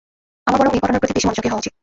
আমার 0.49 0.57
বরং 0.59 0.71
মেয়ে 0.73 0.83
পটানোর 0.83 1.01
প্রতি 1.01 1.15
বেশী 1.15 1.27
মনযোগী 1.27 1.49
হওয়া 1.49 1.61
উচিৎ। 1.61 1.73